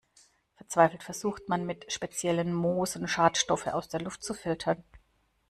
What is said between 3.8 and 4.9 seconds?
der Luft zu filtern.